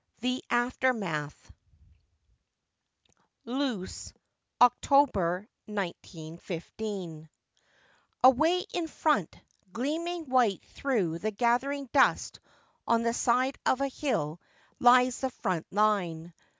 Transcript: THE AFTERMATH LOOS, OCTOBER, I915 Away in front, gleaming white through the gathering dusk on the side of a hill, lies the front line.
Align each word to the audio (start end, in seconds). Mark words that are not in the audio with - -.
THE 0.21 0.43
AFTERMATH 0.49 1.51
LOOS, 3.45 4.13
OCTOBER, 4.59 5.47
I915 5.69 7.29
Away 8.23 8.65
in 8.73 8.87
front, 8.87 9.39
gleaming 9.71 10.25
white 10.25 10.63
through 10.65 11.19
the 11.19 11.29
gathering 11.29 11.87
dusk 11.93 12.39
on 12.87 13.03
the 13.03 13.13
side 13.13 13.59
of 13.63 13.79
a 13.79 13.89
hill, 13.89 14.41
lies 14.79 15.19
the 15.21 15.29
front 15.29 15.71
line. 15.71 16.33